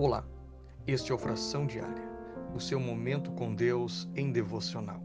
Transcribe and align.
Olá, 0.00 0.24
este 0.86 1.10
é 1.10 1.14
o 1.16 1.18
Fração 1.18 1.66
Diária, 1.66 2.08
o 2.54 2.60
seu 2.60 2.78
momento 2.78 3.32
com 3.32 3.52
Deus 3.52 4.08
em 4.14 4.30
devocional. 4.30 5.02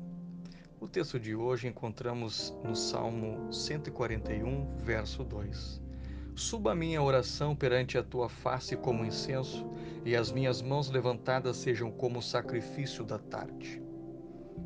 O 0.80 0.88
texto 0.88 1.20
de 1.20 1.36
hoje 1.36 1.68
encontramos 1.68 2.55
no 2.64 2.76
Salmo 2.76 3.52
141, 3.52 4.78
verso 4.78 5.24
2. 5.24 5.82
Suba 6.36 6.74
a 6.74 6.75
minha 6.75 7.02
oração 7.02 7.56
perante 7.56 7.98
a 7.98 8.04
tua 8.04 8.29
face 8.29 8.78
como 8.78 9.04
incenso, 9.04 9.66
e 10.06 10.16
as 10.16 10.32
minhas 10.32 10.61
mãos 10.61 10.92
levantadas 10.92 11.57
sejam 11.57 11.89
como 11.89 12.21
sacrifício 12.21 13.04
da 13.04 13.18
tarde. 13.18 13.82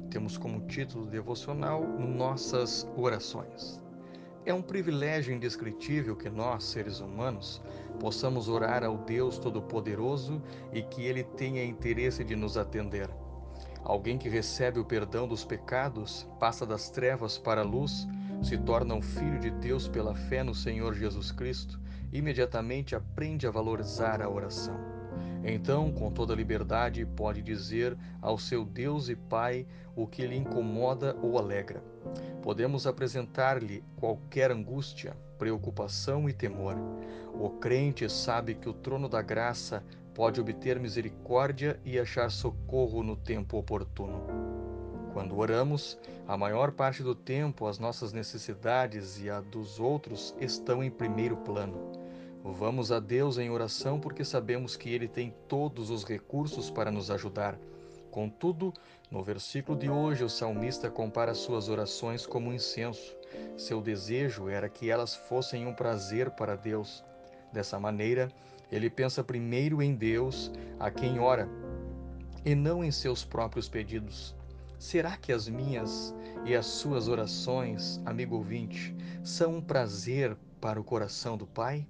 Temos 0.10 0.38
como 0.38 0.68
título 0.68 1.06
devocional 1.06 1.82
Nossas 1.88 2.86
Orações. 2.98 3.82
É 4.48 4.54
um 4.54 4.62
privilégio 4.62 5.36
indescritível 5.36 6.16
que 6.16 6.30
nós, 6.30 6.64
seres 6.64 7.02
humanos, 7.02 7.62
possamos 8.00 8.48
orar 8.48 8.82
ao 8.82 8.98
Deus 8.98 9.38
Todo-Poderoso 9.38 10.42
e 10.72 10.82
que 10.82 11.04
Ele 11.04 11.22
tenha 11.22 11.66
interesse 11.66 12.24
de 12.24 12.34
nos 12.34 12.56
atender. 12.56 13.10
Alguém 13.84 14.18
que 14.18 14.30
recebe 14.30 14.80
o 14.80 14.86
perdão 14.86 15.28
dos 15.28 15.44
pecados, 15.44 16.26
passa 16.40 16.66
das 16.66 16.90
trevas 16.90 17.38
para 17.38 17.60
a 17.60 17.66
luz, 17.66 18.08
se 18.42 18.58
torna 18.58 18.96
um 18.96 19.02
filho 19.02 19.38
de 19.38 19.52
Deus 19.52 19.86
pela 19.86 20.16
fé 20.16 20.44
no 20.44 20.56
Senhor 20.56 20.94
Jesus 20.94 21.30
Cristo, 21.30 21.78
imediatamente 22.14 22.96
aprende 22.96 23.46
a 23.46 23.52
valorizar 23.52 24.22
a 24.22 24.30
oração. 24.30 24.97
Então, 25.44 25.92
com 25.92 26.12
toda 26.12 26.36
liberdade, 26.36 27.06
pode 27.06 27.42
dizer 27.42 27.98
ao 28.22 28.38
seu 28.38 28.66
Deus 28.66 29.10
e 29.10 29.16
Pai 29.16 29.66
o 29.96 30.06
que 30.08 30.26
lhe 30.26 30.36
incomoda 30.36 31.16
ou 31.22 31.38
alegra. 31.38 31.84
Podemos 32.42 32.86
apresentar-lhe 32.86 33.84
qualquer 33.96 34.52
angústia, 34.52 35.16
preocupação 35.38 36.30
e 36.30 36.34
temor. 36.34 36.76
O 37.34 37.50
crente 37.50 38.10
sabe 38.10 38.56
que 38.56 38.70
o 38.70 38.74
trono 38.74 39.08
da 39.08 39.22
graça 39.22 39.84
pode 40.14 40.42
obter 40.42 40.80
misericórdia 40.80 41.80
e 41.86 42.00
achar 42.00 42.32
socorro 42.32 43.04
no 43.04 43.16
tempo 43.16 43.58
oportuno. 43.58 44.26
Quando 45.14 45.38
oramos, 45.38 45.98
a 46.28 46.38
maior 46.38 46.72
parte 46.72 47.02
do 47.02 47.16
tempo 47.16 47.68
as 47.68 47.80
nossas 47.80 48.14
necessidades 48.14 49.22
e 49.22 49.30
a 49.30 49.42
dos 49.42 49.80
outros 49.80 50.36
estão 50.40 50.84
em 50.84 50.92
primeiro 50.92 51.38
plano. 51.38 52.07
Vamos 52.44 52.92
a 52.92 53.00
Deus 53.00 53.38
em 53.38 53.50
oração 53.50 54.00
porque 54.00 54.24
sabemos 54.24 54.76
que 54.76 54.90
Ele 54.90 55.08
tem 55.08 55.34
todos 55.48 55.90
os 55.90 56.04
recursos 56.04 56.70
para 56.70 56.92
nos 56.92 57.12
ajudar. 57.12 57.58
Contudo, 58.12 58.74
no 59.12 59.24
versículo 59.24 59.78
de 59.78 59.90
hoje, 59.90 60.24
o 60.24 60.30
salmista 60.30 60.90
compara 60.90 61.34
suas 61.34 61.70
orações 61.70 62.26
como 62.26 62.50
um 62.50 62.54
incenso. 62.54 63.16
Seu 63.58 63.82
desejo 63.82 64.50
era 64.50 64.70
que 64.70 64.90
elas 64.90 65.16
fossem 65.16 65.68
um 65.68 65.74
prazer 65.74 66.32
para 66.32 66.56
Deus. 66.56 67.04
Dessa 67.52 67.80
maneira, 67.80 68.32
ele 68.72 68.90
pensa 68.90 69.24
primeiro 69.24 69.82
em 69.82 69.94
Deus, 69.94 70.52
a 70.80 70.92
quem 70.92 71.20
ora, 71.20 71.50
e 72.46 72.56
não 72.56 72.84
em 72.84 72.92
seus 72.92 73.24
próprios 73.24 73.70
pedidos. 73.70 74.36
Será 74.80 75.18
que 75.18 75.32
as 75.32 75.48
minhas 75.48 76.14
e 76.46 76.56
as 76.56 76.66
suas 76.66 77.08
orações, 77.08 78.00
amigo 78.06 78.36
ouvinte, 78.36 78.96
são 79.24 79.58
um 79.58 79.62
prazer 79.62 80.38
para 80.62 80.80
o 80.80 80.84
coração 80.84 81.38
do 81.38 81.48
Pai? 81.48 81.88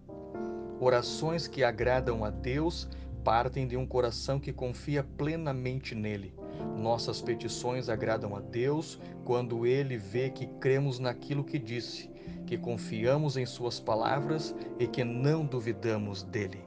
Orações 0.80 1.48
que 1.48 1.64
agradam 1.64 2.24
a 2.24 2.30
Deus 2.30 2.88
partem 3.24 3.68
de 3.68 3.76
um 3.76 3.86
coração 3.86 4.40
que 4.40 4.54
confia 4.54 5.04
plenamente 5.04 5.96
nele. 5.96 6.34
Nossas 6.78 7.22
petições 7.22 7.90
agradam 7.90 8.36
a 8.36 8.40
Deus 8.40 9.00
quando 9.26 9.66
ele 9.66 9.98
vê 9.98 10.30
que 10.30 10.46
cremos 10.46 11.00
naquilo 11.00 11.44
que 11.44 11.58
disse, 11.58 12.10
que 12.46 12.58
confiamos 12.58 13.36
em 13.36 13.46
Suas 13.46 13.80
palavras 13.80 14.56
e 14.80 14.88
que 14.88 15.04
não 15.04 15.46
duvidamos 15.46 16.24
dele. 16.24 16.67